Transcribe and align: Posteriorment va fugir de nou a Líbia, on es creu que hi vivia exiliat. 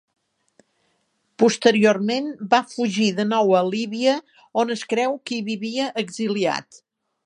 Posteriorment 1.43 2.31
va 2.55 2.61
fugir 2.73 3.11
de 3.21 3.29
nou 3.35 3.55
a 3.61 3.63
Líbia, 3.71 4.19
on 4.65 4.79
es 4.79 4.87
creu 4.95 5.19
que 5.29 5.39
hi 5.41 5.47
vivia 5.55 5.91
exiliat. 6.09 6.87